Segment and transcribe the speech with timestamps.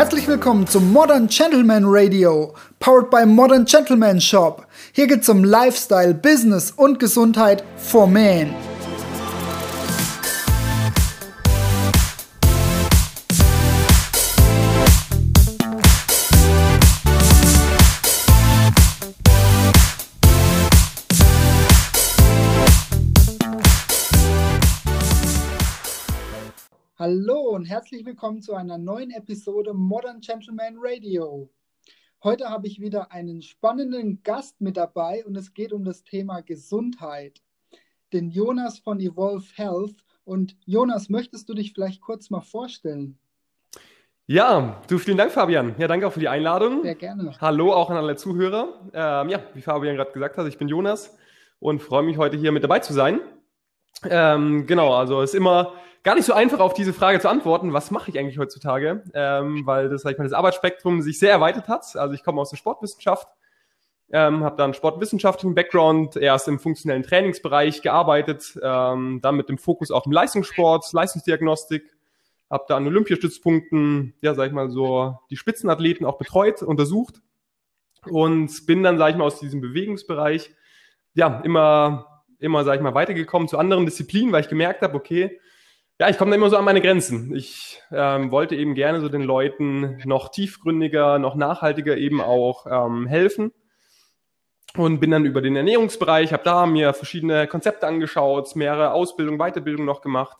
[0.00, 4.66] Herzlich willkommen zum Modern Gentleman Radio, powered by Modern Gentleman Shop.
[4.92, 8.54] Hier geht's um Lifestyle, Business und Gesundheit for Men.
[27.60, 31.50] Und herzlich willkommen zu einer neuen Episode Modern Gentleman Radio.
[32.24, 36.40] Heute habe ich wieder einen spannenden Gast mit dabei und es geht um das Thema
[36.40, 37.42] Gesundheit.
[38.14, 39.96] Den Jonas von Evolve Health.
[40.24, 43.18] Und Jonas, möchtest du dich vielleicht kurz mal vorstellen?
[44.26, 45.74] Ja, du, vielen Dank, Fabian.
[45.76, 46.82] Ja, danke auch für die Einladung.
[46.82, 47.30] Sehr gerne.
[47.42, 48.90] Hallo auch an alle Zuhörer.
[48.94, 51.14] Ähm, ja, wie Fabian gerade gesagt hat, ich bin Jonas
[51.58, 53.20] und freue mich heute hier mit dabei zu sein.
[54.08, 57.90] Ähm, genau, also ist immer gar nicht so einfach auf diese Frage zu antworten, was
[57.90, 61.68] mache ich eigentlich heutzutage, ähm, weil das, sag ich mal, das Arbeitsspektrum sich sehr erweitert
[61.68, 61.84] hat.
[61.96, 63.28] Also ich komme aus der Sportwissenschaft,
[64.12, 69.90] ähm, habe dann sportwissenschaftlichen Background, erst im funktionellen Trainingsbereich gearbeitet, ähm, dann mit dem Fokus
[69.90, 71.84] auf dem Leistungssport, Leistungsdiagnostik,
[72.48, 77.20] habe da an Olympiastützpunkten, ja, sag ich mal so, die Spitzenathleten auch betreut, untersucht
[78.08, 80.50] und bin dann, sag ich mal, aus diesem Bewegungsbereich,
[81.14, 82.09] ja, immer,
[82.40, 85.40] immer, sag ich mal, weitergekommen zu anderen Disziplinen, weil ich gemerkt habe, okay,
[86.00, 87.34] ja, ich komme da immer so an meine Grenzen.
[87.36, 93.06] Ich ähm, wollte eben gerne so den Leuten noch tiefgründiger, noch nachhaltiger eben auch ähm,
[93.06, 93.52] helfen
[94.76, 99.84] und bin dann über den Ernährungsbereich, habe da mir verschiedene Konzepte angeschaut, mehrere Ausbildung, Weiterbildung
[99.84, 100.38] noch gemacht.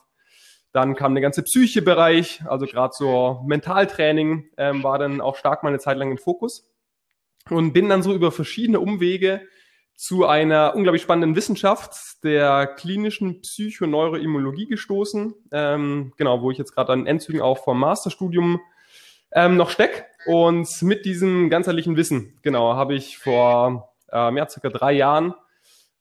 [0.71, 5.79] Dann kam der ganze Psyche-Bereich, also gerade so Mentaltraining ähm, war dann auch stark meine
[5.79, 6.71] Zeit lang im Fokus
[7.49, 9.41] und bin dann so über verschiedene Umwege
[10.01, 15.35] zu einer unglaublich spannenden Wissenschaft der klinischen Psychoneuroimmunologie gestoßen.
[15.51, 18.59] Ähm, genau, wo ich jetzt gerade an Endzügen auch vom Masterstudium
[19.31, 20.07] ähm, noch steck.
[20.25, 25.35] Und mit diesem ganzheitlichen Wissen, genau, habe ich vor ähm, ja, circa drei Jahren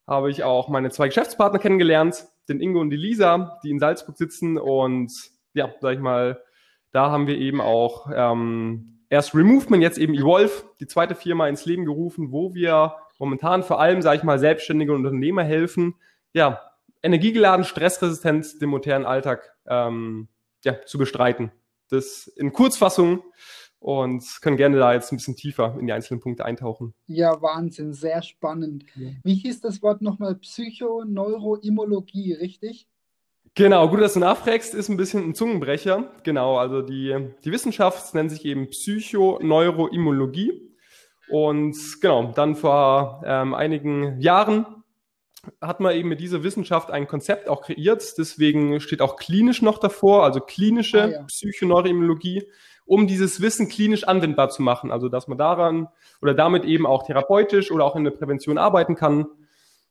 [0.07, 4.17] habe ich auch meine zwei Geschäftspartner kennengelernt, den Ingo und die Lisa, die in Salzburg
[4.17, 4.57] sitzen.
[4.57, 5.13] Und
[5.53, 6.43] ja, sag ich mal,
[6.91, 11.67] da haben wir eben auch ähm, erst Removement, jetzt eben Evolve, die zweite Firma ins
[11.67, 15.95] Leben gerufen, wo wir momentan vor allem, sage ich mal, selbstständige Unternehmer helfen,
[16.33, 16.61] ja,
[17.03, 20.27] energiegeladen, stressresistent den modernen Alltag ähm,
[20.65, 21.53] ja, zu bestreiten.
[21.91, 23.23] Das in Kurzfassung
[23.79, 26.93] und können gerne da jetzt ein bisschen tiefer in die einzelnen Punkte eintauchen.
[27.07, 28.85] Ja, Wahnsinn, sehr spannend.
[28.95, 29.11] Ja.
[29.23, 30.35] Wie hieß das Wort nochmal?
[30.37, 32.89] Psychoneuroimmunologie, richtig?
[33.55, 36.11] Genau, gut, dass du nachfragst, ist ein bisschen ein Zungenbrecher.
[36.23, 40.70] Genau, also die, die Wissenschaft nennt sich eben Psychoneuroimmunologie.
[41.31, 44.67] Und genau, dann vor ähm, einigen Jahren
[45.61, 48.19] hat man eben mit dieser Wissenschaft ein Konzept auch kreiert.
[48.19, 51.23] Deswegen steht auch klinisch noch davor, also klinische ah, ja.
[51.23, 52.49] Psychoneuroimmunologie,
[52.85, 54.91] um dieses Wissen klinisch anwendbar zu machen.
[54.91, 55.89] Also dass man daran
[56.21, 59.27] oder damit eben auch therapeutisch oder auch in der Prävention arbeiten kann.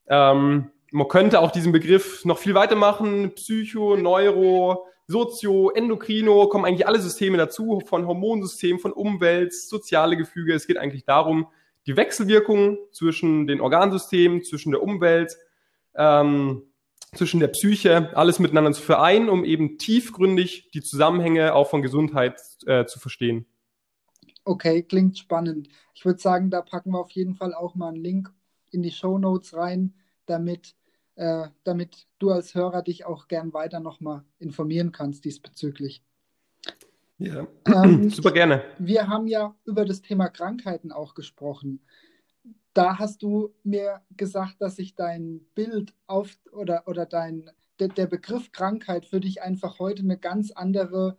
[0.07, 3.33] Ähm, man könnte auch diesen Begriff noch viel weiter machen.
[3.35, 10.53] Psycho, Neuro, Sozio, Endokrino, kommen eigentlich alle Systeme dazu, von Hormonsystem, von Umwelt, soziale Gefüge.
[10.53, 11.47] Es geht eigentlich darum,
[11.87, 15.35] die Wechselwirkung zwischen den Organsystemen, zwischen der Umwelt,
[15.95, 16.61] ähm,
[17.15, 22.39] zwischen der Psyche, alles miteinander zu vereinen, um eben tiefgründig die Zusammenhänge auch von Gesundheit
[22.67, 23.47] äh, zu verstehen.
[24.45, 25.69] Okay, klingt spannend.
[25.95, 28.31] Ich würde sagen, da packen wir auf jeden Fall auch mal einen Link
[28.69, 29.95] in die Show Notes rein,
[30.27, 30.75] damit
[31.19, 36.01] äh, damit du als Hörer dich auch gern weiter nochmal informieren kannst diesbezüglich.
[37.17, 38.63] Ja, ähm, super gerne.
[38.77, 41.81] Wir haben ja über das Thema Krankheiten auch gesprochen.
[42.73, 48.07] Da hast du mir gesagt, dass sich dein Bild auf oder, oder dein, der, der
[48.07, 51.17] Begriff Krankheit für dich einfach heute eine ganz andere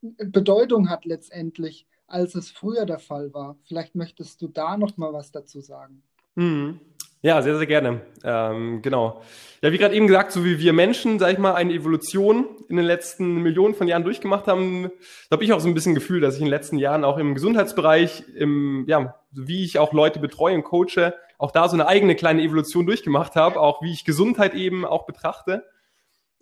[0.00, 3.56] Bedeutung hat letztendlich, als es früher der Fall war.
[3.62, 6.02] Vielleicht möchtest du da noch mal was dazu sagen.
[6.34, 6.80] Mhm.
[7.20, 8.00] Ja, sehr, sehr gerne.
[8.22, 9.22] Ähm, genau.
[9.60, 12.76] Ja, wie gerade eben gesagt, so wie wir Menschen, sag ich mal, eine Evolution in
[12.76, 14.90] den letzten Millionen von Jahren durchgemacht haben,
[15.32, 17.34] habe ich auch so ein bisschen Gefühl, dass ich in den letzten Jahren auch im
[17.34, 22.14] Gesundheitsbereich, im, ja, wie ich auch Leute betreue und coache, auch da so eine eigene
[22.14, 25.64] kleine Evolution durchgemacht habe, auch wie ich Gesundheit eben auch betrachte.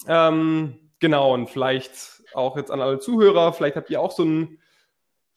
[0.07, 4.59] Ähm, genau, und vielleicht auch jetzt an alle Zuhörer, vielleicht habt ihr auch so ein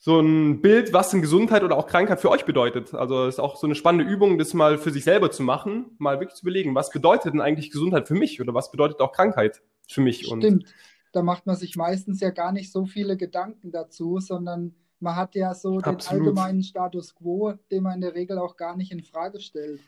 [0.02, 2.94] so ein Bild, was denn Gesundheit oder auch Krankheit für euch bedeutet.
[2.94, 5.88] Also es ist auch so eine spannende Übung, das mal für sich selber zu machen,
[5.98, 9.12] mal wirklich zu überlegen, was bedeutet denn eigentlich Gesundheit für mich oder was bedeutet auch
[9.12, 10.26] Krankheit für mich?
[10.26, 10.46] Stimmt.
[10.46, 10.66] Und
[11.12, 15.36] da macht man sich meistens ja gar nicht so viele Gedanken dazu, sondern man hat
[15.36, 16.02] ja so Absolut.
[16.02, 19.82] den allgemeinen Status quo, den man in der Regel auch gar nicht in Frage stellt.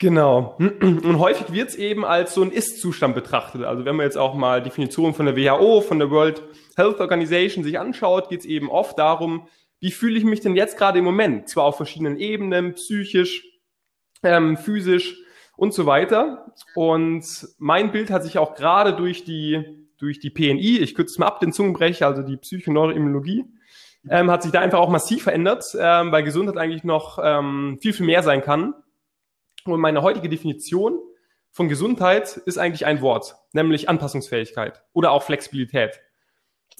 [0.00, 0.56] Genau.
[0.58, 3.64] Und häufig wird es eben als so ein Ist-Zustand betrachtet.
[3.64, 6.42] Also wenn man jetzt auch mal Definitionen von der WHO, von der World
[6.76, 9.48] Health Organization sich anschaut, geht es eben oft darum,
[9.80, 11.48] wie fühle ich mich denn jetzt gerade im Moment?
[11.48, 13.44] Zwar auf verschiedenen Ebenen, psychisch,
[14.22, 15.16] ähm, physisch
[15.56, 16.52] und so weiter.
[16.76, 17.24] Und
[17.58, 19.64] mein Bild hat sich auch gerade durch die,
[19.98, 23.44] durch die PNI, ich kürze es mal ab, den Zungenbrecher, also die Psychoneuroimmunologie,
[24.08, 27.92] ähm, hat sich da einfach auch massiv verändert, ähm, weil Gesundheit eigentlich noch ähm, viel,
[27.92, 28.74] viel mehr sein kann.
[29.64, 30.98] Und meine heutige Definition
[31.50, 36.00] von Gesundheit ist eigentlich ein Wort, nämlich Anpassungsfähigkeit oder auch Flexibilität.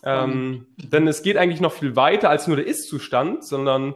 [0.05, 3.95] Ähm, denn es geht eigentlich noch viel weiter als nur der Ist-Zustand, sondern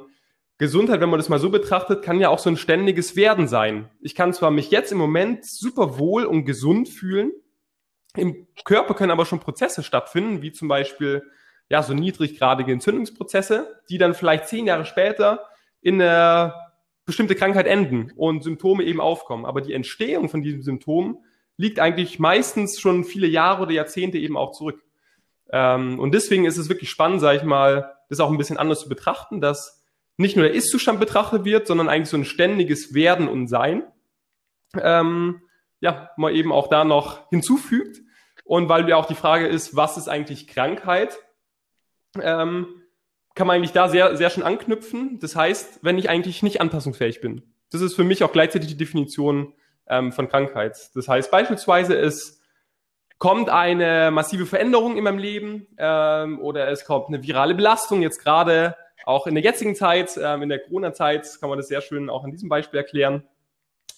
[0.59, 3.91] Gesundheit, wenn man das mal so betrachtet, kann ja auch so ein ständiges Werden sein.
[4.01, 7.33] Ich kann zwar mich jetzt im Moment super wohl und gesund fühlen,
[8.17, 11.25] im Körper können aber schon Prozesse stattfinden, wie zum Beispiel
[11.69, 15.47] ja so niedriggradige Entzündungsprozesse, die dann vielleicht zehn Jahre später
[15.81, 16.53] in eine
[17.05, 19.45] bestimmte Krankheit enden und Symptome eben aufkommen.
[19.45, 21.19] Aber die Entstehung von diesen Symptomen
[21.57, 24.83] liegt eigentlich meistens schon viele Jahre oder Jahrzehnte eben auch zurück.
[25.51, 28.81] Ähm, und deswegen ist es wirklich spannend, sage ich mal, das auch ein bisschen anders
[28.81, 29.83] zu betrachten, dass
[30.17, 33.85] nicht nur der Ist-Zustand betrachtet wird, sondern eigentlich so ein ständiges Werden und Sein.
[34.81, 35.43] Ähm,
[35.81, 38.01] ja, man eben auch da noch hinzufügt.
[38.45, 41.19] Und weil ja auch die Frage ist, was ist eigentlich Krankheit?
[42.21, 42.82] Ähm,
[43.35, 45.19] kann man eigentlich da sehr, sehr schön anknüpfen.
[45.21, 47.43] Das heißt, wenn ich eigentlich nicht anpassungsfähig bin.
[47.71, 49.55] Das ist für mich auch gleichzeitig die Definition
[49.89, 50.91] ähm, von Krankheit.
[50.95, 52.41] Das heißt beispielsweise, es
[53.19, 58.23] kommt eine massive Veränderung in meinem Leben ähm, oder es kommt eine virale Belastung, jetzt
[58.23, 62.11] gerade auch in der jetzigen Zeit, ähm, in der Corona-Zeit, kann man das sehr schön
[62.11, 63.25] auch an diesem Beispiel erklären.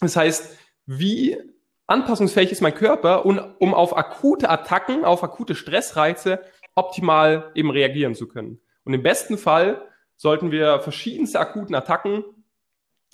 [0.01, 0.57] Das heißt,
[0.87, 1.39] wie
[1.87, 6.41] anpassungsfähig ist mein Körper, um, um auf akute Attacken, auf akute Stressreize
[6.75, 8.61] optimal eben reagieren zu können.
[8.85, 12.25] Und im besten Fall sollten wir verschiedenste akuten Attacken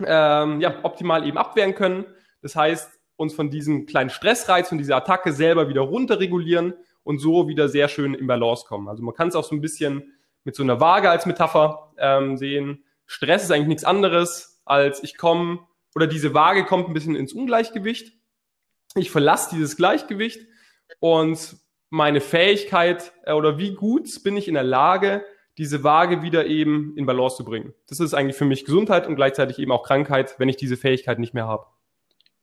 [0.05, 2.07] ähm, ja, optimal eben abwehren können.
[2.43, 7.49] Das heißt, uns von diesem kleinen Stressreiz, von dieser Attacke selber wieder runterregulieren und so
[7.49, 8.89] wieder sehr schön in Balance kommen.
[8.89, 10.15] Also man kann es auch so ein bisschen
[10.45, 12.85] mit so einer Waage als Metapher ähm, sehen.
[13.07, 15.61] Stress ist eigentlich nichts anderes, als ich komme
[15.95, 18.15] oder diese Waage kommt ein bisschen ins Ungleichgewicht.
[18.95, 20.47] Ich verlasse dieses Gleichgewicht
[20.99, 21.57] und
[21.91, 25.25] meine Fähigkeit äh, oder wie gut bin ich in der Lage,
[25.61, 27.75] diese Waage wieder eben in Balance zu bringen.
[27.87, 31.19] Das ist eigentlich für mich Gesundheit und gleichzeitig eben auch Krankheit, wenn ich diese Fähigkeit
[31.19, 31.67] nicht mehr habe.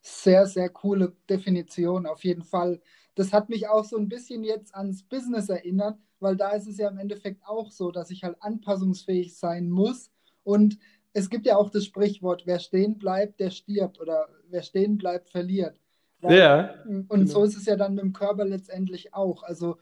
[0.02, 2.80] Sehr, sehr coole Definition, auf jeden Fall.
[3.16, 6.78] Das hat mich auch so ein bisschen jetzt ans Business erinnert, weil da ist es
[6.78, 10.12] ja im Endeffekt auch so, dass ich halt anpassungsfähig sein muss.
[10.44, 10.78] Und
[11.14, 15.32] es gibt ja auch das Sprichwort, wer stehen bleibt, der stirbt oder wer stehen bleibt,
[15.32, 15.82] verliert.
[16.22, 16.76] Ja.
[16.86, 17.26] Und genau.
[17.26, 19.42] so ist es ja dann mit dem Körper letztendlich auch.
[19.42, 19.78] Also,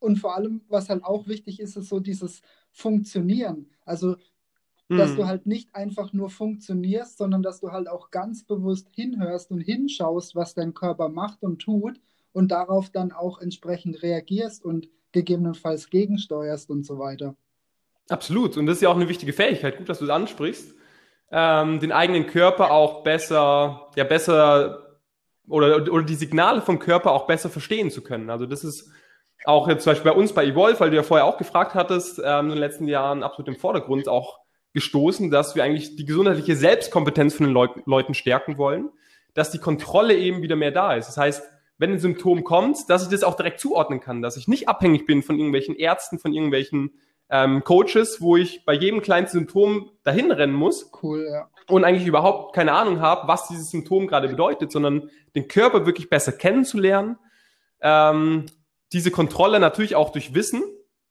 [0.00, 2.42] und vor allem, was halt auch wichtig ist, ist so dieses
[2.72, 3.70] Funktionieren.
[3.84, 4.16] Also,
[4.88, 5.26] dass du mhm.
[5.28, 10.34] halt nicht einfach nur funktionierst, sondern dass du halt auch ganz bewusst hinhörst und hinschaust,
[10.34, 12.00] was dein Körper macht und tut
[12.32, 17.36] und darauf dann auch entsprechend reagierst und gegebenenfalls gegensteuerst und so weiter.
[18.08, 18.56] Absolut.
[18.56, 19.78] Und das ist ja auch eine wichtige Fähigkeit.
[19.78, 20.74] Gut, dass du es ansprichst.
[21.30, 24.98] Ähm, den eigenen Körper auch besser, ja, besser
[25.46, 28.30] oder, oder die Signale vom Körper auch besser verstehen zu können.
[28.30, 28.90] Also das ist
[29.44, 32.20] auch jetzt zum Beispiel bei uns bei Evolve, weil du ja vorher auch gefragt hattest,
[32.24, 34.38] ähm, in den letzten Jahren absolut im Vordergrund auch
[34.72, 38.90] gestoßen, dass wir eigentlich die gesundheitliche Selbstkompetenz von den Leu Leuten stärken wollen,
[39.34, 41.08] dass die Kontrolle eben wieder mehr da ist.
[41.08, 41.42] Das heißt,
[41.78, 45.06] wenn ein Symptom kommt, dass ich das auch direkt zuordnen kann, dass ich nicht abhängig
[45.06, 46.92] bin von irgendwelchen Ärzten, von irgendwelchen
[47.30, 50.90] ähm, Coaches, wo ich bei jedem kleinen Symptom dahin rennen muss.
[51.02, 51.48] Cool, ja.
[51.68, 56.10] Und eigentlich überhaupt keine Ahnung habe, was dieses Symptom gerade bedeutet, sondern den Körper wirklich
[56.10, 57.16] besser kennenzulernen,
[57.80, 58.46] ähm,
[58.92, 60.62] diese Kontrolle natürlich auch durch Wissen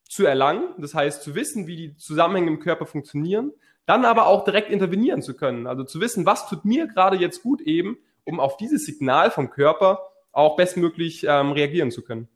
[0.08, 3.54] zu erlangen, das heißt zu wissen, wie die Zusammenhänge im Körper funktionieren,
[3.86, 7.42] dann aber auch direkt intervenieren zu können, also zu wissen, was tut mir gerade jetzt
[7.42, 10.00] gut eben, um auf dieses Signal vom Körper
[10.32, 12.28] auch bestmöglich ähm, reagieren zu können.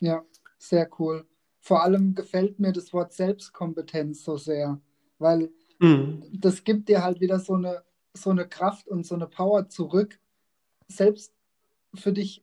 [0.00, 0.24] Ja,
[0.58, 1.26] sehr cool.
[1.60, 4.80] Vor allem gefällt mir das Wort Selbstkompetenz so sehr,
[5.18, 6.22] weil mhm.
[6.32, 7.82] das gibt dir halt wieder so eine,
[8.14, 10.18] so eine Kraft und so eine Power zurück,
[10.88, 11.34] selbst
[11.94, 12.42] für dich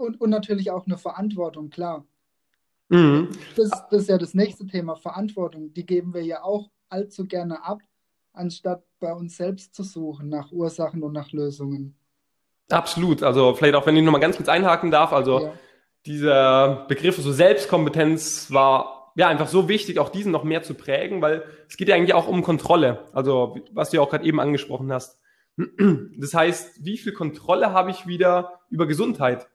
[0.00, 2.04] und, und natürlich auch eine Verantwortung, klar.
[2.88, 3.28] Mhm.
[3.56, 5.72] Das, das ist ja das nächste Thema, Verantwortung.
[5.74, 7.82] Die geben wir ja auch allzu gerne ab,
[8.32, 11.94] anstatt bei uns selbst zu suchen nach Ursachen und nach Lösungen.
[12.68, 13.22] Absolut.
[13.22, 15.52] Also vielleicht auch, wenn ich nochmal ganz kurz einhaken darf, also ja.
[16.06, 21.20] dieser Begriff so Selbstkompetenz war ja einfach so wichtig, auch diesen noch mehr zu prägen,
[21.20, 23.08] weil es geht ja eigentlich auch um Kontrolle.
[23.12, 25.20] Also was du ja auch gerade eben angesprochen hast.
[26.16, 29.49] Das heißt, wie viel Kontrolle habe ich wieder über Gesundheit?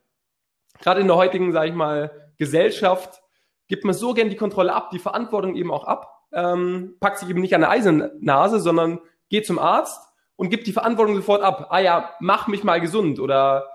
[0.82, 3.22] Gerade in der heutigen, sage ich mal, Gesellschaft
[3.68, 7.30] gibt man so gern die Kontrolle ab, die Verantwortung eben auch ab, ähm, packt sich
[7.30, 10.02] eben nicht an der Eisennase, sondern geht zum Arzt
[10.36, 11.68] und gibt die Verantwortung sofort ab.
[11.70, 13.68] Ah ja, mach mich mal gesund oder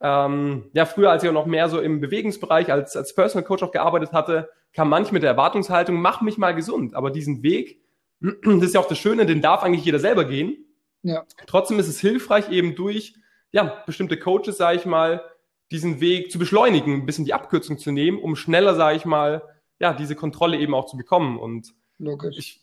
[0.00, 3.62] ähm, ja, früher, als ich auch noch mehr so im Bewegungsbereich als, als Personal Coach
[3.62, 6.94] auch gearbeitet hatte, kam manch mit der Erwartungshaltung, mach mich mal gesund.
[6.94, 7.82] Aber diesen Weg,
[8.20, 10.64] das ist ja auch das Schöne, den darf eigentlich jeder selber gehen.
[11.02, 11.24] Ja.
[11.46, 13.14] Trotzdem ist es hilfreich, eben durch
[13.50, 15.24] ja, bestimmte Coaches, sage ich mal,
[15.70, 19.42] diesen Weg zu beschleunigen, ein bisschen die Abkürzung zu nehmen, um schneller, sage ich mal,
[19.78, 21.38] ja, diese Kontrolle eben auch zu bekommen.
[21.38, 22.36] Und Logisch.
[22.38, 22.60] Ich,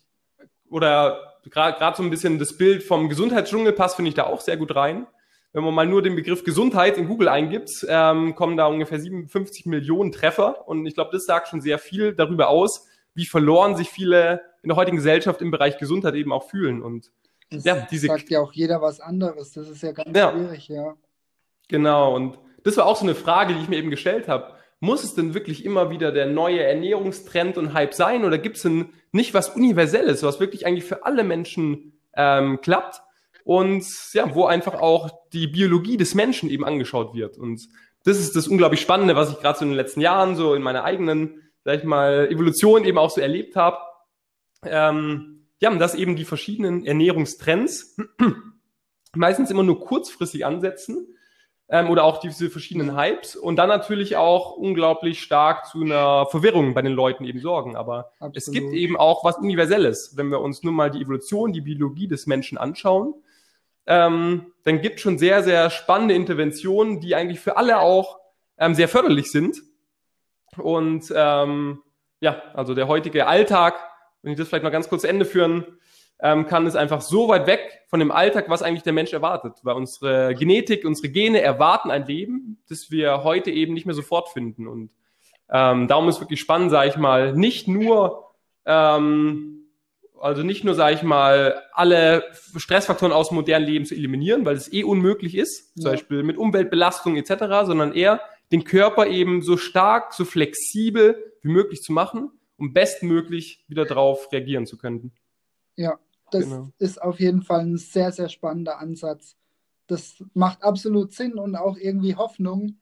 [0.70, 4.56] oder gerade so ein bisschen das Bild vom Gesundheitsdschungel passt, finde ich da auch sehr
[4.56, 5.06] gut rein.
[5.52, 9.64] Wenn man mal nur den Begriff Gesundheit in Google eingibt, ähm, kommen da ungefähr 57
[9.66, 10.68] Millionen Treffer.
[10.68, 14.68] Und ich glaube, das sagt schon sehr viel darüber aus, wie verloren sich viele in
[14.68, 16.82] der heutigen Gesellschaft im Bereich Gesundheit eben auch fühlen.
[16.82, 17.10] Und
[17.50, 19.52] das ja, diese sagt ja auch jeder was anderes.
[19.52, 20.32] Das ist ja ganz ja.
[20.32, 20.94] schwierig, ja.
[21.68, 22.14] Genau.
[22.14, 24.52] Und das war auch so eine Frage, die ich mir eben gestellt habe.
[24.80, 28.62] Muss es denn wirklich immer wieder der neue Ernährungstrend und Hype sein oder gibt es
[28.62, 33.02] denn nicht was Universelles, was wirklich eigentlich für alle Menschen ähm, klappt
[33.44, 37.38] und ja, wo einfach auch die Biologie des Menschen eben angeschaut wird.
[37.38, 37.68] Und
[38.02, 40.62] das ist das unglaublich Spannende, was ich gerade so in den letzten Jahren so in
[40.62, 43.78] meiner eigenen, sag ich mal, Evolution eben auch so erlebt habe.
[44.64, 47.96] Ähm, ja, dass eben die verschiedenen Ernährungstrends
[49.14, 51.15] meistens immer nur kurzfristig ansetzen
[51.68, 56.74] ähm, oder auch diese verschiedenen Hypes und dann natürlich auch unglaublich stark zu einer Verwirrung
[56.74, 57.76] bei den Leuten eben sorgen.
[57.76, 58.36] Aber Absolut.
[58.36, 62.06] es gibt eben auch was Universelles, wenn wir uns nur mal die Evolution, die Biologie
[62.08, 63.14] des Menschen anschauen.
[63.86, 68.18] Ähm, dann gibt schon sehr, sehr spannende Interventionen, die eigentlich für alle auch
[68.58, 69.62] ähm, sehr förderlich sind.
[70.56, 71.82] Und ähm,
[72.20, 73.74] ja, also der heutige Alltag,
[74.22, 75.78] wenn ich das vielleicht noch ganz kurz zu Ende führen
[76.20, 79.54] ähm, kann, ist einfach so weit weg von dem Alltag, was eigentlich der Mensch erwartet.
[79.62, 84.30] Weil unsere Genetik, unsere Gene erwarten ein Leben, das wir heute eben nicht mehr sofort
[84.30, 84.66] finden.
[84.66, 84.90] Und
[85.50, 88.32] ähm, darum ist wirklich spannend, sage ich mal, nicht nur,
[88.64, 89.66] ähm,
[90.18, 92.24] also nicht nur, sage ich mal, alle
[92.56, 95.82] Stressfaktoren aus dem modernen Leben zu eliminieren, weil es eh unmöglich ist, ja.
[95.82, 98.20] zum Beispiel mit Umweltbelastung etc., sondern eher
[98.52, 104.32] den Körper eben so stark, so flexibel wie möglich zu machen, um bestmöglich wieder darauf
[104.32, 105.12] reagieren zu können.
[105.76, 105.98] Ja,
[106.30, 106.70] das genau.
[106.78, 109.36] ist auf jeden Fall ein sehr, sehr spannender Ansatz.
[109.86, 112.78] Das macht absolut Sinn und auch irgendwie Hoffnung,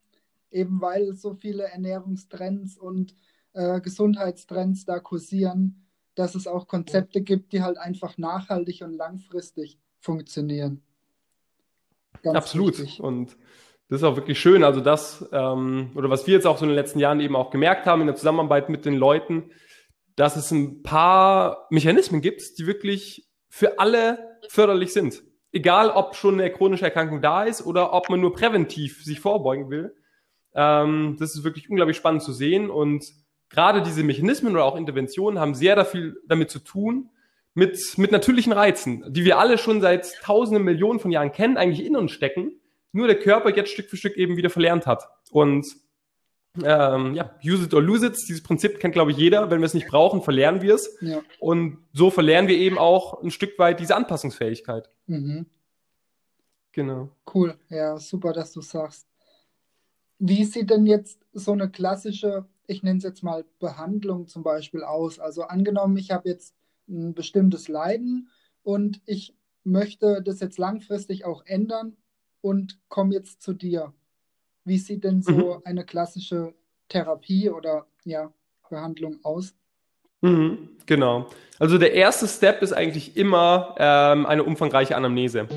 [0.50, 3.14] eben weil so viele Ernährungstrends und
[3.52, 9.78] äh, Gesundheitstrends da kursieren, dass es auch Konzepte gibt, die halt einfach nachhaltig und langfristig
[10.00, 10.82] funktionieren.
[12.22, 12.78] Ganz Absolut.
[12.78, 13.00] Wichtig.
[13.00, 13.36] Und
[13.88, 14.64] das ist auch wirklich schön.
[14.64, 17.50] Also das, ähm, oder was wir jetzt auch so in den letzten Jahren eben auch
[17.50, 19.50] gemerkt haben in der Zusammenarbeit mit den Leuten,
[20.16, 23.23] dass es ein paar Mechanismen gibt, die wirklich
[23.54, 25.23] für alle förderlich sind.
[25.52, 29.70] Egal, ob schon eine chronische Erkrankung da ist oder ob man nur präventiv sich vorbeugen
[29.70, 29.94] will.
[30.56, 32.68] Ähm, das ist wirklich unglaublich spannend zu sehen.
[32.68, 33.04] Und
[33.50, 37.11] gerade diese Mechanismen oder auch Interventionen haben sehr viel damit zu tun,
[37.54, 41.87] mit, mit natürlichen Reizen, die wir alle schon seit tausenden Millionen von Jahren kennen, eigentlich
[41.87, 45.04] in uns stecken, nur der Körper jetzt Stück für Stück eben wieder verlernt hat.
[45.30, 45.64] Und
[46.62, 48.16] ähm, ja, use it or lose it.
[48.28, 49.50] Dieses Prinzip kennt, glaube ich, jeder.
[49.50, 50.96] Wenn wir es nicht brauchen, verlernen wir es.
[51.00, 51.23] Ja.
[51.40, 54.88] Und so verlernen wir eben auch ein Stück weit diese Anpassungsfähigkeit.
[55.06, 55.46] Mhm.
[56.73, 57.11] Genau.
[57.32, 57.56] Cool.
[57.68, 59.08] Ja, super, dass du sagst.
[60.18, 64.82] Wie sieht denn jetzt so eine klassische, ich nenne es jetzt mal Behandlung zum Beispiel
[64.82, 65.18] aus?
[65.18, 66.54] Also angenommen, ich habe jetzt
[66.88, 68.28] ein bestimmtes Leiden
[68.62, 69.34] und ich
[69.64, 71.96] möchte das jetzt langfristig auch ändern
[72.40, 73.92] und komme jetzt zu dir.
[74.64, 75.62] Wie sieht denn so mhm.
[75.64, 76.54] eine klassische
[76.88, 78.33] Therapie oder ja,
[78.68, 79.54] Behandlung aus?
[80.23, 81.28] Mhm, genau.
[81.59, 85.49] Also der erste Step ist eigentlich immer ähm, eine umfangreiche Anamnese.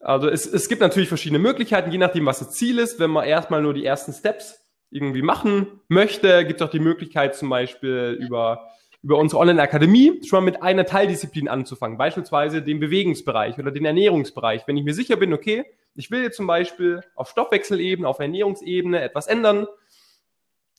[0.00, 3.00] Also es, es gibt natürlich verschiedene Möglichkeiten, je nachdem, was das Ziel ist.
[3.00, 7.34] Wenn man erstmal nur die ersten Steps irgendwie machen möchte, gibt es auch die Möglichkeit
[7.34, 8.68] zum Beispiel über,
[9.02, 14.62] über unsere Online-Akademie schon mal mit einer Teildisziplin anzufangen, beispielsweise den Bewegungsbereich oder den Ernährungsbereich.
[14.66, 15.66] Wenn ich mir sicher bin, okay,
[15.98, 19.66] ich will jetzt zum Beispiel auf Stoffwechselebene, auf Ernährungsebene etwas ändern,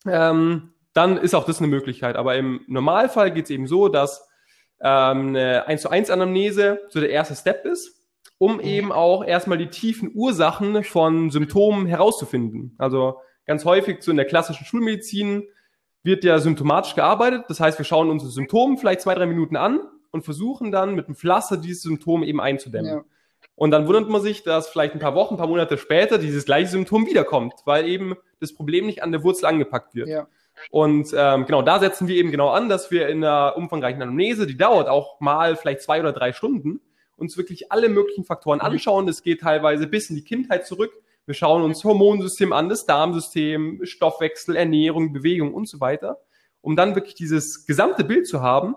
[0.08, 2.16] ähm, dann ist auch das eine Möglichkeit.
[2.16, 4.28] Aber im Normalfall geht es eben so, dass
[4.82, 8.08] ähm, eine 1 zu 1 Anamnese so der erste Step ist,
[8.38, 8.60] um mhm.
[8.62, 12.76] eben auch erstmal die tiefen Ursachen von Symptomen herauszufinden.
[12.78, 15.44] Also ganz häufig so in der klassischen Schulmedizin
[16.02, 17.44] wird ja symptomatisch gearbeitet.
[17.50, 21.08] Das heißt, wir schauen unsere Symptome vielleicht zwei, drei Minuten an und versuchen dann mit
[21.08, 22.90] dem Pflaster dieses Symptom eben einzudämmen.
[22.90, 23.04] Ja.
[23.60, 26.46] Und dann wundert man sich, dass vielleicht ein paar Wochen, ein paar Monate später dieses
[26.46, 30.08] gleiche Symptom wiederkommt, weil eben das Problem nicht an der Wurzel angepackt wird.
[30.08, 30.28] Ja.
[30.72, 34.48] Und ähm, genau, da setzen wir eben genau an, dass wir in einer umfangreichen Anamnese,
[34.48, 36.80] die dauert auch mal vielleicht zwei oder drei Stunden,
[37.18, 39.08] uns wirklich alle möglichen Faktoren anschauen.
[39.08, 40.94] Das geht teilweise bis in die Kindheit zurück.
[41.26, 46.22] Wir schauen uns Hormonsystem an, das Darmsystem, Stoffwechsel, Ernährung, Bewegung und so weiter,
[46.62, 48.76] um dann wirklich dieses gesamte Bild zu haben.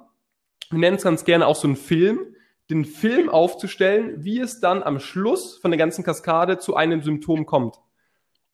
[0.70, 2.34] Wir nennen es ganz gerne auch so einen Film,
[2.70, 7.46] den Film aufzustellen, wie es dann am Schluss von der ganzen Kaskade zu einem Symptom
[7.46, 7.76] kommt.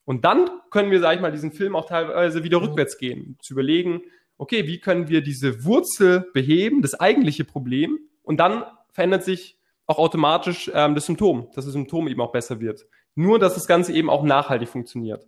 [0.05, 3.53] Und dann können wir, sag ich mal, diesen Film auch teilweise wieder rückwärts gehen, zu
[3.53, 4.03] überlegen,
[4.39, 9.99] okay, wie können wir diese Wurzel beheben, das eigentliche Problem, und dann verändert sich auch
[9.99, 12.87] automatisch ähm, das Symptom, dass das Symptom eben auch besser wird.
[13.15, 15.27] Nur, dass das Ganze eben auch nachhaltig funktioniert.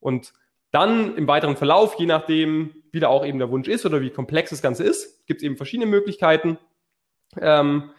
[0.00, 0.32] Und
[0.72, 4.10] dann im weiteren Verlauf, je nachdem, wie da auch eben der Wunsch ist oder wie
[4.10, 6.58] komplex das Ganze ist, gibt es eben verschiedene Möglichkeiten,
[7.40, 7.90] ähm,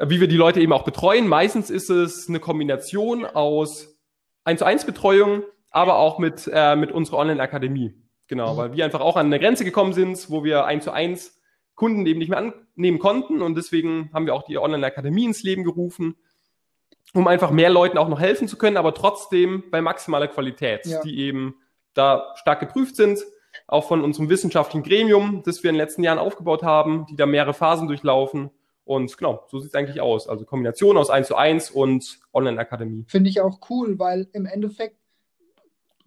[0.00, 1.26] wie wir die Leute eben auch betreuen.
[1.26, 3.96] Meistens ist es eine Kombination aus
[4.44, 7.94] 1 zu 1 Betreuung, aber auch mit, äh, mit unserer Online-Akademie.
[8.28, 8.56] Genau, mhm.
[8.58, 11.40] weil wir einfach auch an eine Grenze gekommen sind, wo wir 1 zu 1
[11.74, 12.38] Kunden eben nicht mehr
[12.74, 16.16] annehmen konnten und deswegen haben wir auch die Online-Akademie ins Leben gerufen,
[17.12, 21.02] um einfach mehr Leuten auch noch helfen zu können, aber trotzdem bei maximaler Qualität, ja.
[21.02, 21.56] die eben
[21.92, 23.20] da stark geprüft sind,
[23.68, 27.26] auch von unserem wissenschaftlichen Gremium, das wir in den letzten Jahren aufgebaut haben, die da
[27.26, 28.50] mehrere Phasen durchlaufen.
[28.86, 30.28] Und genau, so sieht es eigentlich aus.
[30.28, 33.04] Also Kombination aus 1 zu 1 und Online-Akademie.
[33.08, 34.96] Finde ich auch cool, weil im Endeffekt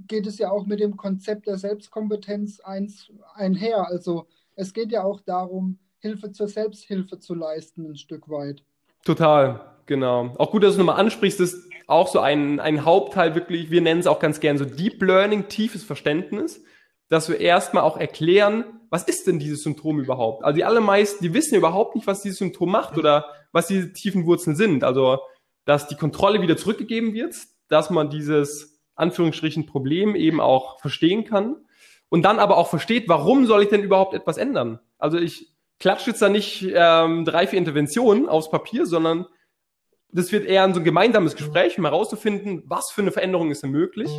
[0.08, 3.86] geht es ja auch mit dem Konzept der Selbstkompetenz eins einher.
[3.88, 8.64] Also es geht ja auch darum, Hilfe zur Selbsthilfe zu leisten, ein Stück weit.
[9.04, 10.34] Total, genau.
[10.38, 13.82] Auch gut, dass du nochmal ansprichst, das ist auch so ein, ein Hauptteil wirklich, wir
[13.82, 16.64] nennen es auch ganz gern so Deep Learning, tiefes Verständnis,
[17.10, 20.44] dass wir erstmal auch erklären, was ist denn dieses Symptom überhaupt?
[20.44, 24.26] Also die allermeisten, die wissen überhaupt nicht, was dieses Symptom macht oder was diese tiefen
[24.26, 24.84] Wurzeln sind.
[24.84, 25.20] Also,
[25.66, 27.36] dass die Kontrolle wieder zurückgegeben wird,
[27.68, 31.56] dass man dieses Anführungsstrichen Problem eben auch verstehen kann
[32.10, 34.80] und dann aber auch versteht, warum soll ich denn überhaupt etwas ändern?
[34.98, 39.26] Also ich klatsche jetzt da nicht ähm, drei, vier Interventionen aufs Papier, sondern
[40.12, 43.64] das wird eher ein so ein gemeinsames Gespräch, um herauszufinden, was für eine Veränderung ist
[43.64, 44.10] denn möglich.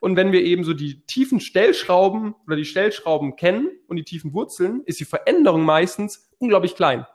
[0.00, 4.32] Und wenn wir eben so die tiefen Stellschrauben oder die Stellschrauben kennen und die tiefen
[4.32, 7.06] Wurzeln, ist die Veränderung meistens unglaublich klein.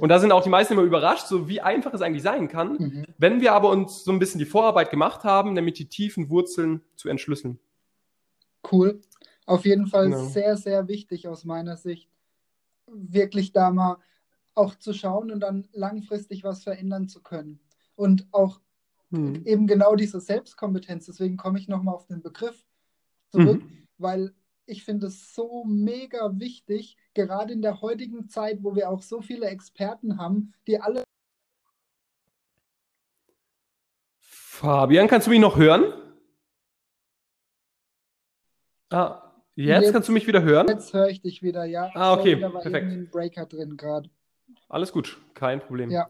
[0.00, 2.72] Und da sind auch die meisten immer überrascht, so wie einfach es eigentlich sein kann,
[2.72, 3.06] mhm.
[3.18, 6.82] wenn wir aber uns so ein bisschen die Vorarbeit gemacht haben, nämlich die tiefen Wurzeln
[6.96, 7.60] zu entschlüsseln.
[8.70, 9.00] Cool.
[9.46, 10.24] Auf jeden Fall genau.
[10.24, 12.10] sehr, sehr wichtig aus meiner Sicht,
[12.88, 13.98] wirklich da mal
[14.56, 17.60] auch zu schauen und dann langfristig was verändern zu können.
[17.94, 18.60] Und auch
[19.10, 19.44] hm.
[19.44, 22.66] eben genau diese Selbstkompetenz, deswegen komme ich nochmal auf den Begriff
[23.30, 23.86] zurück, mhm.
[23.98, 24.34] weil
[24.66, 29.20] ich finde es so mega wichtig, gerade in der heutigen Zeit, wo wir auch so
[29.20, 31.04] viele Experten haben, die alle.
[34.20, 35.92] Fabian, kannst du mich noch hören?
[38.90, 40.68] Ah, Jetzt, jetzt, kannst du mich wieder hören?
[40.68, 41.90] Jetzt höre ich dich wieder, ja.
[41.94, 43.10] Ah, okay, perfekt.
[43.10, 44.10] Breaker drin gerade.
[44.68, 45.90] Alles gut, kein Problem.
[45.90, 46.08] Ja.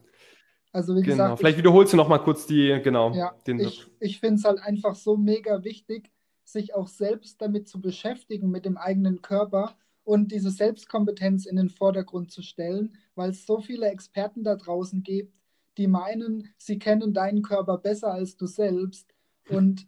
[0.71, 1.15] Also wie genau.
[1.15, 1.39] gesagt.
[1.39, 4.43] Vielleicht ich, wiederholst du noch mal kurz die, genau, ja, den Ich, ich finde es
[4.43, 6.11] halt einfach so mega wichtig,
[6.43, 11.69] sich auch selbst damit zu beschäftigen, mit dem eigenen Körper und diese Selbstkompetenz in den
[11.69, 15.33] Vordergrund zu stellen, weil es so viele Experten da draußen gibt,
[15.77, 19.13] die meinen, sie kennen deinen Körper besser als du selbst.
[19.49, 19.87] Und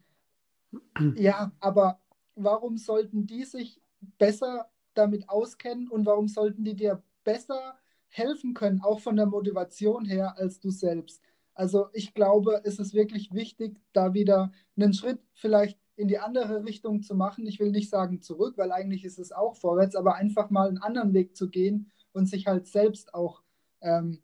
[1.15, 1.99] ja, aber
[2.35, 3.81] warum sollten die sich
[4.17, 7.77] besser damit auskennen und warum sollten die dir besser
[8.09, 11.21] helfen können, auch von der Motivation her, als du selbst?
[11.53, 16.63] Also ich glaube, es ist wirklich wichtig, da wieder einen Schritt vielleicht in die andere
[16.63, 17.45] Richtung zu machen.
[17.45, 20.77] Ich will nicht sagen zurück, weil eigentlich ist es auch vorwärts, aber einfach mal einen
[20.77, 23.43] anderen Weg zu gehen und sich halt selbst auch
[23.81, 24.19] ähm,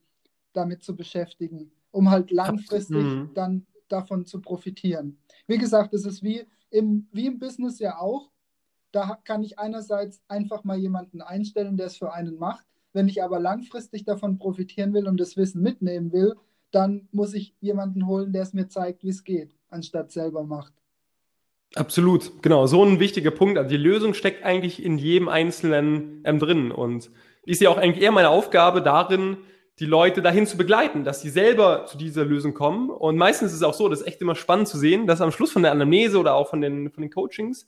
[0.54, 3.32] damit zu beschäftigen, um halt langfristig mhm.
[3.34, 5.18] dann davon zu profitieren.
[5.48, 8.32] Wie gesagt, es ist wie im, wie im Business ja auch.
[8.92, 12.66] Da kann ich einerseits einfach mal jemanden einstellen, der es für einen macht.
[12.96, 16.36] Wenn ich aber langfristig davon profitieren will und das Wissen mitnehmen will,
[16.72, 20.72] dann muss ich jemanden holen, der es mir zeigt, wie es geht, anstatt selber macht.
[21.76, 22.68] Absolut, genau.
[22.68, 23.58] So ein wichtiger Punkt.
[23.58, 26.72] Also die Lösung steckt eigentlich in jedem Einzelnen ähm, drin.
[26.72, 27.12] Und
[27.44, 29.38] ich sehe auch eigentlich eher meine Aufgabe darin,
[29.80, 32.90] die Leute dahin zu begleiten, dass sie selber zu dieser Lösung kommen.
[32.90, 35.32] Und meistens ist es auch so, das ist echt immer spannend zu sehen, dass am
[35.32, 37.68] Schluss von der Anamnese oder auch von den, von den Coachings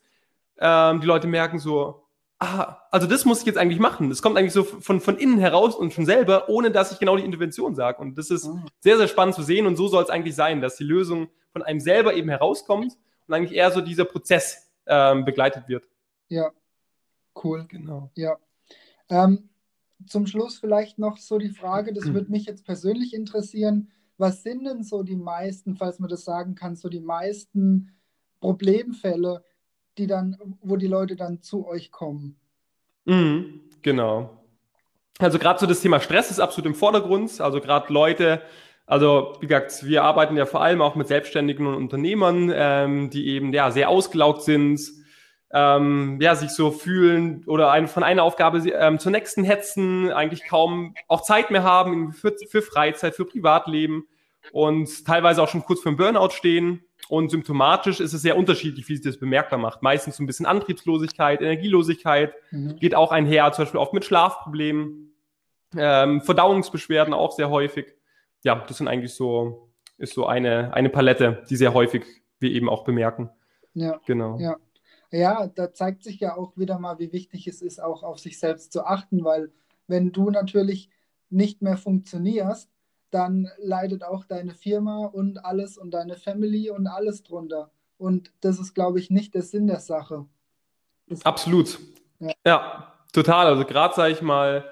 [0.57, 2.06] ähm, die Leute merken so,
[2.39, 4.09] ah, also das muss ich jetzt eigentlich machen.
[4.09, 7.17] Das kommt eigentlich so von, von innen heraus und schon selber, ohne dass ich genau
[7.17, 8.01] die Intervention sage.
[8.01, 8.65] Und das ist mhm.
[8.79, 9.65] sehr, sehr spannend zu sehen.
[9.65, 12.97] Und so soll es eigentlich sein, dass die Lösung von einem selber eben herauskommt
[13.27, 15.87] und eigentlich eher so dieser Prozess ähm, begleitet wird.
[16.29, 16.51] Ja,
[17.43, 17.65] cool.
[17.67, 18.11] Genau.
[18.15, 18.37] Ja.
[19.09, 19.49] Ähm,
[20.05, 23.89] zum Schluss vielleicht noch so die Frage, das würde mich jetzt persönlich interessieren.
[24.17, 27.91] Was sind denn so die meisten, falls man das sagen kann, so die meisten
[28.39, 29.43] Problemfälle,
[29.97, 32.37] die dann, wo die Leute dann zu euch kommen?
[33.05, 34.43] Mhm, genau.
[35.19, 37.41] Also gerade so das Thema Stress ist absolut im Vordergrund.
[37.41, 38.41] Also gerade Leute,
[38.85, 43.27] also wie gesagt, wir arbeiten ja vor allem auch mit Selbstständigen und Unternehmern, ähm, die
[43.27, 44.79] eben ja sehr ausgelaugt sind,
[45.51, 50.45] ähm, ja, sich so fühlen oder ein, von einer Aufgabe ähm, zur nächsten hetzen, eigentlich
[50.45, 54.07] kaum auch Zeit mehr haben für, für Freizeit, für Privatleben
[54.51, 56.83] und teilweise auch schon kurz vor dem Burnout stehen.
[57.09, 59.81] Und symptomatisch ist es sehr unterschiedlich, wie sich das bemerkbar macht.
[59.81, 62.75] Meistens so ein bisschen Antriebslosigkeit, Energielosigkeit, mhm.
[62.77, 65.13] geht auch einher, zum Beispiel oft mit Schlafproblemen,
[65.77, 67.95] ähm, Verdauungsbeschwerden auch sehr häufig.
[68.43, 72.03] Ja, das sind eigentlich so, ist so eine, eine Palette, die sehr häufig
[72.39, 73.29] wir eben auch bemerken.
[73.73, 74.37] Ja, genau.
[74.39, 74.57] Ja.
[75.11, 78.39] ja, da zeigt sich ja auch wieder mal, wie wichtig es ist, auch auf sich
[78.39, 79.51] selbst zu achten, weil
[79.87, 80.89] wenn du natürlich
[81.29, 82.69] nicht mehr funktionierst,
[83.11, 87.71] dann leidet auch deine Firma und alles und deine Family und alles drunter.
[87.97, 90.25] Und das ist, glaube ich, nicht der Sinn der Sache.
[91.07, 91.79] Das Absolut.
[92.19, 92.31] Ja.
[92.45, 92.93] ja.
[93.13, 93.47] total.
[93.47, 94.65] Also gerade, sage ich mal,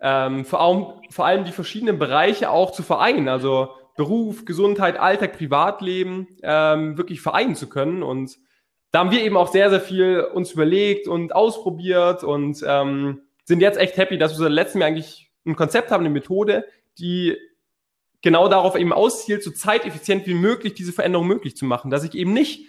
[0.00, 3.28] ähm, vor, allem, vor allem die verschiedenen Bereiche auch zu vereinen.
[3.28, 8.02] Also Beruf, Gesundheit, Alltag, Privatleben ähm, wirklich vereinen zu können.
[8.02, 8.38] Und
[8.90, 13.60] da haben wir eben auch sehr, sehr viel uns überlegt und ausprobiert und ähm, sind
[13.60, 16.64] jetzt echt happy, dass wir seit letztem Jahr eigentlich ein Konzept haben, eine Methode,
[16.98, 17.36] die
[18.24, 22.14] genau darauf eben auszielt, so zeiteffizient wie möglich diese Veränderung möglich zu machen, dass ich
[22.14, 22.66] eben nicht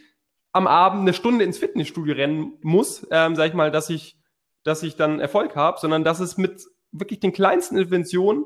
[0.51, 4.17] am Abend eine Stunde ins Fitnessstudio rennen muss, ähm, sag ich mal, dass ich,
[4.63, 8.45] dass ich dann Erfolg habe, sondern dass es mit wirklich den kleinsten Interventionen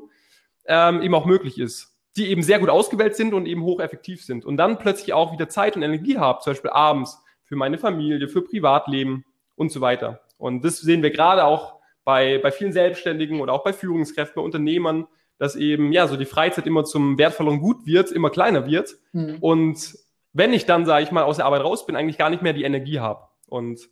[0.66, 4.44] ähm, eben auch möglich ist, die eben sehr gut ausgewählt sind und eben hocheffektiv sind
[4.44, 8.28] und dann plötzlich auch wieder Zeit und Energie habe, zum Beispiel abends für meine Familie,
[8.28, 9.24] für Privatleben
[9.56, 10.20] und so weiter.
[10.38, 14.42] Und das sehen wir gerade auch bei, bei vielen Selbstständigen oder auch bei Führungskräften, bei
[14.42, 15.08] Unternehmern,
[15.40, 18.98] dass eben ja so die Freizeit immer zum wertvollen Gut wird, immer kleiner wird.
[19.12, 19.38] Mhm.
[19.40, 19.96] Und
[20.34, 22.52] wenn ich dann, sage ich mal, aus der Arbeit raus bin, eigentlich gar nicht mehr
[22.52, 23.26] die Energie habe.
[23.48, 23.88] Und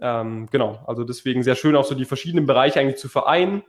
[0.00, 3.62] ähm, genau, also deswegen sehr schön auch so die verschiedenen Bereiche eigentlich zu vereinen,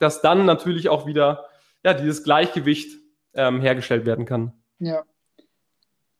[0.00, 1.44] dass dann natürlich auch wieder
[1.84, 2.98] ja dieses Gleichgewicht
[3.34, 4.52] ähm, hergestellt werden kann.
[4.80, 5.04] Ja.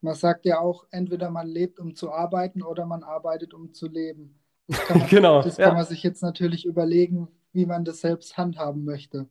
[0.03, 3.89] Man sagt ja auch, entweder man lebt, um zu arbeiten oder man arbeitet, um zu
[3.89, 4.39] leben.
[4.69, 5.75] Das kann man, genau, das kann ja.
[5.75, 9.29] man sich jetzt natürlich überlegen, wie man das selbst handhaben möchte.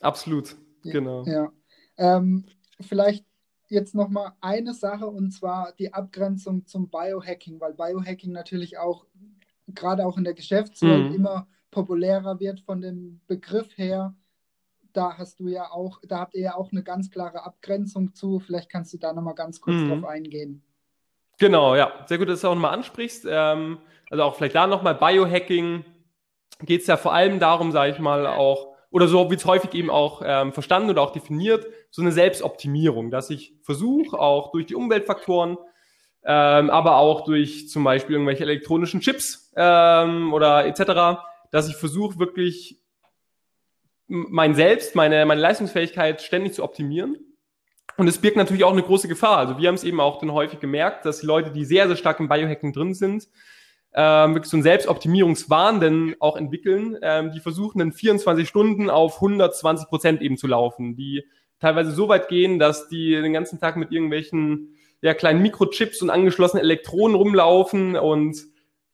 [0.00, 1.24] Absolut, genau.
[1.24, 1.52] Ja.
[1.96, 2.46] Ähm,
[2.80, 3.24] vielleicht
[3.68, 9.06] jetzt nochmal eine Sache und zwar die Abgrenzung zum Biohacking, weil Biohacking natürlich auch
[9.68, 11.14] gerade auch in der Geschäftswelt mhm.
[11.14, 14.14] immer populärer wird von dem Begriff her.
[14.92, 18.38] Da hast du ja auch, da habt ihr ja auch eine ganz klare Abgrenzung zu.
[18.38, 19.88] Vielleicht kannst du da nochmal ganz kurz mhm.
[19.88, 20.62] drauf eingehen.
[21.38, 23.26] Genau, ja, sehr gut, dass du auch nochmal ansprichst.
[23.28, 23.78] Ähm,
[24.10, 25.84] also auch vielleicht da nochmal Biohacking
[26.60, 29.74] geht es ja vor allem darum, sage ich mal, auch oder so wird es häufig
[29.74, 34.66] eben auch ähm, verstanden oder auch definiert, so eine Selbstoptimierung, dass ich versuche, auch durch
[34.66, 35.58] die Umweltfaktoren,
[36.24, 42.20] ähm, aber auch durch zum Beispiel irgendwelche elektronischen Chips ähm, oder etc., dass ich versuche,
[42.20, 42.80] wirklich
[44.06, 47.18] mein Selbst, meine, meine Leistungsfähigkeit ständig zu optimieren.
[47.96, 49.38] Und es birgt natürlich auch eine große Gefahr.
[49.38, 51.96] Also wir haben es eben auch dann häufig gemerkt, dass die Leute, die sehr, sehr
[51.96, 53.26] stark im Biohacking drin sind,
[53.94, 56.98] ähm, wirklich so einen Selbstoptimierungswahn denn auch entwickeln.
[57.02, 61.24] Ähm, die versuchen dann 24 Stunden auf 120 Prozent eben zu laufen, die
[61.60, 66.10] teilweise so weit gehen, dass die den ganzen Tag mit irgendwelchen ja, kleinen Mikrochips und
[66.10, 68.36] angeschlossenen Elektronen rumlaufen und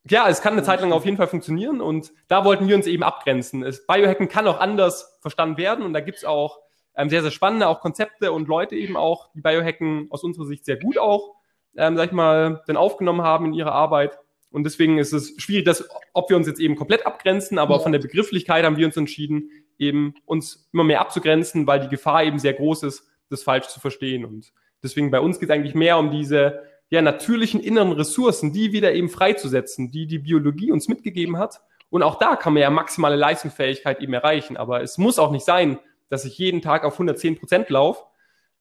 [0.08, 2.86] ja, es kann eine Zeit lang auf jeden Fall funktionieren und da wollten wir uns
[2.86, 3.62] eben abgrenzen.
[3.62, 6.60] Es, Biohacken kann auch anders verstanden werden und da gibt's auch
[6.96, 10.64] ähm, sehr, sehr spannende auch Konzepte und Leute eben auch, die Biohacken aus unserer Sicht
[10.64, 11.34] sehr gut auch,
[11.76, 14.18] ähm, sag ich mal, dann aufgenommen haben in ihrer Arbeit.
[14.50, 17.80] Und deswegen ist es schwierig, dass, ob wir uns jetzt eben komplett abgrenzen, aber ja.
[17.80, 22.24] von der Begrifflichkeit haben wir uns entschieden, eben uns immer mehr abzugrenzen, weil die Gefahr
[22.24, 24.24] eben sehr groß ist, das falsch zu verstehen.
[24.24, 28.72] Und deswegen bei uns geht es eigentlich mehr um diese ja, natürlichen inneren Ressourcen, die
[28.72, 31.60] wieder eben freizusetzen, die die Biologie uns mitgegeben hat.
[31.88, 34.56] Und auch da kann man ja maximale Leistungsfähigkeit eben erreichen.
[34.56, 38.02] Aber es muss auch nicht sein, dass ich jeden Tag auf 110 Prozent laufe.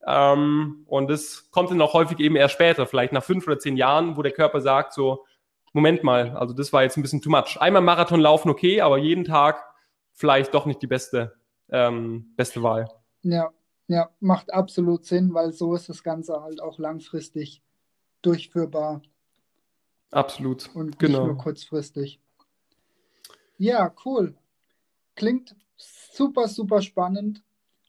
[0.06, 3.76] Ähm, und das kommt dann auch häufig eben erst später, vielleicht nach fünf oder zehn
[3.76, 5.26] Jahren, wo der Körper sagt so,
[5.74, 7.58] Moment mal, also das war jetzt ein bisschen too much.
[7.60, 9.64] Einmal Marathon laufen, okay, aber jeden Tag
[10.12, 11.34] vielleicht doch nicht die beste,
[11.70, 12.90] ähm, beste Wahl.
[13.22, 13.52] Ja,
[13.88, 17.64] ja, macht absolut Sinn, weil so ist das Ganze halt auch langfristig
[18.22, 19.02] durchführbar.
[20.12, 20.70] Absolut.
[20.76, 21.28] Und nicht genau.
[21.28, 22.20] nur kurzfristig.
[23.58, 24.36] Ja, cool.
[25.16, 27.44] Klingt super, super spannend.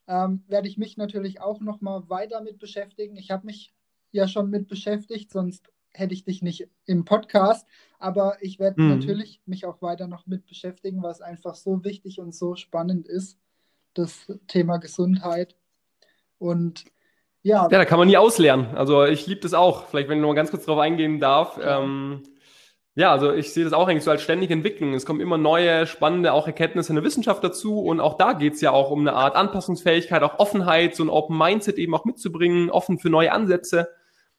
[0.07, 3.15] Ähm, werde ich mich natürlich auch noch mal weiter mit beschäftigen.
[3.15, 3.73] Ich habe mich
[4.11, 7.67] ja schon mit beschäftigt, sonst hätte ich dich nicht im Podcast.
[7.99, 8.89] Aber ich werde mhm.
[8.89, 13.37] natürlich mich auch weiter noch mit beschäftigen, was einfach so wichtig und so spannend ist,
[13.93, 15.55] das Thema Gesundheit.
[16.39, 16.85] Und
[17.43, 17.67] ja.
[17.69, 18.75] Ja, da kann man nie auslernen.
[18.75, 19.87] Also ich liebe das auch.
[19.87, 21.57] Vielleicht, wenn ich noch mal ganz kurz darauf eingehen darf.
[21.57, 21.81] Ja.
[21.81, 22.23] Ähm,
[22.93, 24.93] ja, also ich sehe das auch eigentlich so als ständige Entwicklung.
[24.93, 27.79] Es kommen immer neue, spannende auch Erkenntnisse in der Wissenschaft dazu.
[27.79, 31.09] Und auch da geht es ja auch um eine Art Anpassungsfähigkeit, auch Offenheit, so ein
[31.09, 33.89] Open Mindset eben auch mitzubringen, offen für neue Ansätze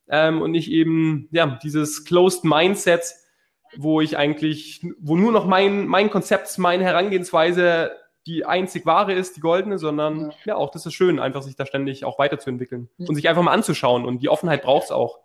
[0.09, 3.15] ähm, und nicht eben ja dieses Closed Mindset,
[3.77, 7.93] wo ich eigentlich, wo nur noch mein, mein Konzept, meine Herangehensweise
[8.27, 11.57] die einzig wahre ist, die goldene, sondern ja, ja auch das ist schön, einfach sich
[11.57, 13.09] da ständig auch weiterzuentwickeln ja.
[13.09, 14.05] und sich einfach mal anzuschauen.
[14.05, 15.19] Und die Offenheit braucht es auch.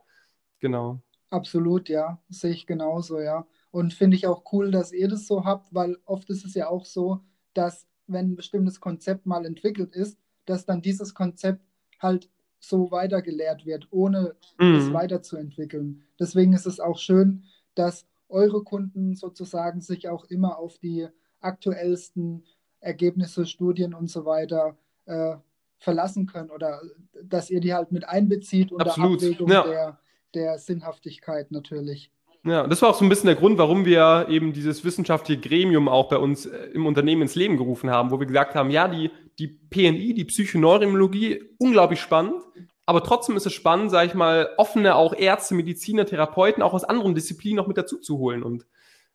[0.60, 1.02] Genau.
[1.30, 2.20] Absolut, ja.
[2.30, 3.46] Sehe ich genauso, ja.
[3.70, 6.70] Und finde ich auch cool, dass ihr das so habt, weil oft ist es ja
[6.70, 7.20] auch so,
[7.54, 11.62] dass wenn ein bestimmtes Konzept mal entwickelt ist, dass dann dieses Konzept
[12.00, 14.76] halt so weitergelehrt wird, ohne mhm.
[14.76, 16.04] es weiterzuentwickeln.
[16.20, 17.43] Deswegen ist es auch schön,
[17.76, 21.08] dass eure Kunden sozusagen sich auch immer auf die
[21.39, 22.43] aktuellsten
[22.80, 25.36] Ergebnisse, Studien und so weiter äh,
[25.80, 26.82] verlassen können oder
[27.24, 29.24] dass ihr die halt mit einbezieht unter Absolut.
[29.24, 29.63] Abwägung ja.
[29.63, 30.00] der,
[30.34, 32.12] der Sinnhaftigkeit natürlich.
[32.43, 35.89] Ja, das war auch so ein bisschen der Grund, warum wir eben dieses wissenschaftliche Gremium
[35.89, 38.88] auch bei uns äh, im Unternehmen ins Leben gerufen haben, wo wir gesagt haben, ja,
[38.88, 42.43] die, die PNI, die Psychoneuroimmunologie, unglaublich spannend,
[42.86, 46.84] aber trotzdem ist es spannend, sage ich mal, offene auch Ärzte, Mediziner, Therapeuten auch aus
[46.84, 48.65] anderen Disziplinen noch mit dazu zu holen und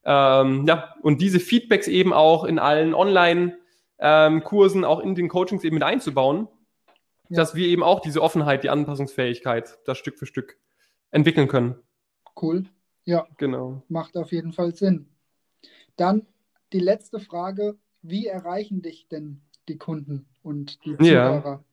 [0.05, 5.65] ähm, ja, und diese Feedbacks eben auch in allen Online-Kursen, ähm, auch in den Coachings
[5.65, 6.49] eben mit einzubauen,
[7.29, 7.37] ja.
[7.37, 10.59] dass wir eben auch diese Offenheit, die Anpassungsfähigkeit, das Stück für Stück
[11.13, 11.77] entwickeln können.
[12.41, 12.65] Cool.
[13.05, 13.27] Ja.
[13.37, 13.83] Genau.
[13.89, 15.09] Macht auf jeden Fall Sinn.
[15.97, 16.27] Dann
[16.73, 21.45] die letzte Frage: Wie erreichen dich denn die Kunden und die Zuhörer?
[21.45, 21.65] Ja.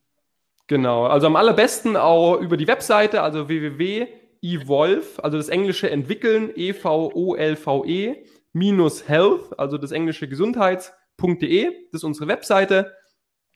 [0.66, 4.06] Genau, also am allerbesten auch über die Webseite, also www
[4.42, 12.04] Evolve, also das englische entwickeln, E-V-O-L-V-E, -E, minus health, also das englische Gesundheits.de, das ist
[12.04, 12.94] unsere Webseite.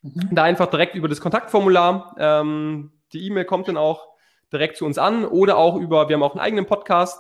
[0.03, 0.29] Mhm.
[0.33, 2.14] Da einfach direkt über das Kontaktformular.
[2.18, 4.07] Ähm, die E-Mail kommt dann auch
[4.53, 7.18] direkt zu uns an oder auch über, wir haben auch einen eigenen Podcast,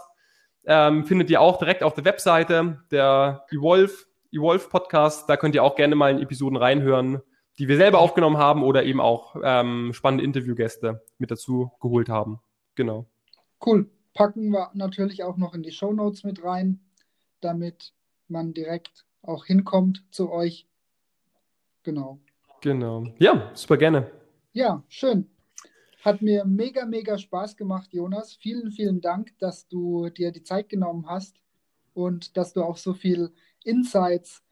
[0.66, 3.94] ähm, findet ihr auch direkt auf der Webseite, der Evolve,
[4.34, 5.28] Evolve Podcast.
[5.28, 7.22] Da könnt ihr auch gerne mal in Episoden reinhören,
[7.58, 12.40] die wir selber aufgenommen haben oder eben auch ähm, spannende Interviewgäste mit dazu geholt haben.
[12.74, 13.06] Genau.
[13.64, 13.88] Cool.
[14.12, 16.80] Packen wir natürlich auch noch in die Show Notes mit rein,
[17.40, 17.92] damit
[18.28, 20.68] man direkt auch hinkommt zu euch.
[21.82, 22.20] Genau.
[22.60, 23.06] Genau.
[23.18, 24.10] Ja, super gerne.
[24.52, 25.30] Ja, schön.
[26.02, 28.34] Hat mir mega, mega Spaß gemacht, Jonas.
[28.34, 31.36] Vielen, vielen Dank, dass du dir die Zeit genommen hast
[31.94, 33.32] und dass du auch so viel
[33.64, 34.42] Insights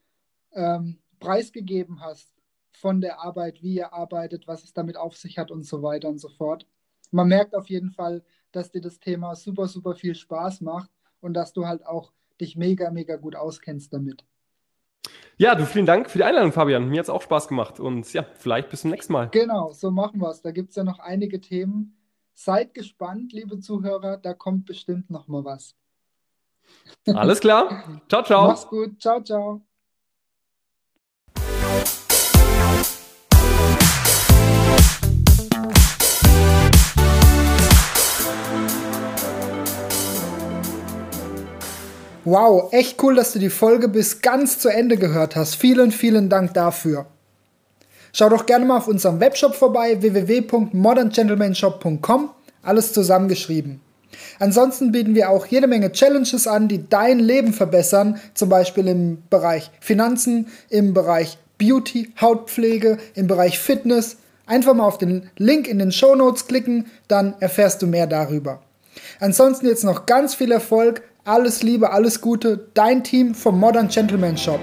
[0.53, 2.33] ähm, preisgegeben hast
[2.73, 6.09] von der Arbeit, wie ihr arbeitet, was es damit auf sich hat und so weiter
[6.09, 6.67] und so fort.
[7.11, 11.35] Man merkt auf jeden Fall, dass dir das Thema super, super viel Spaß macht und
[11.35, 14.25] dass du halt auch dich mega, mega gut auskennst damit.
[15.37, 16.89] Ja, du vielen Dank für die Einladung, Fabian.
[16.89, 19.29] Mir hat es auch Spaß gemacht und ja, vielleicht bis zum nächsten Mal.
[19.31, 20.43] Genau, so machen wir es.
[20.43, 21.97] Da gibt es ja noch einige Themen.
[22.35, 25.75] Seid gespannt, liebe Zuhörer, da kommt bestimmt noch mal was.
[27.07, 28.01] Alles klar.
[28.09, 28.49] Ciao, ciao.
[28.49, 29.01] Mach's gut.
[29.01, 29.63] Ciao, ciao.
[42.25, 45.57] Wow, echt cool, dass du die Folge bis ganz zu Ende gehört hast.
[45.57, 47.07] Vielen, vielen Dank dafür.
[48.13, 52.31] Schau doch gerne mal auf unserem Webshop vorbei, www.moderngentlemanshop.com,
[52.63, 53.81] alles zusammengeschrieben.
[54.39, 59.23] Ansonsten bieten wir auch jede Menge Challenges an, die dein Leben verbessern, zum Beispiel im
[59.31, 64.17] Bereich Finanzen, im Bereich Beauty, Hautpflege, im Bereich Fitness.
[64.47, 68.63] Einfach mal auf den Link in den Show Notes klicken, dann erfährst du mehr darüber.
[69.21, 74.37] Ansonsten jetzt noch ganz viel Erfolg alles Liebe, alles Gute, dein Team vom Modern Gentleman
[74.37, 74.61] Shop.